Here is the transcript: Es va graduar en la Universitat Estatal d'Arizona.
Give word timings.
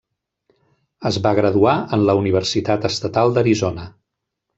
Es 1.09 1.19
va 1.27 1.33
graduar 1.39 1.75
en 1.97 2.05
la 2.11 2.15
Universitat 2.21 2.89
Estatal 2.91 3.37
d'Arizona. 3.37 3.87